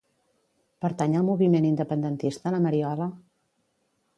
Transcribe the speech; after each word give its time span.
Pertany 0.85 1.17
al 1.19 1.27
moviment 1.27 1.67
independentista 1.69 2.55
la 2.57 2.63
Mariola? 2.65 3.11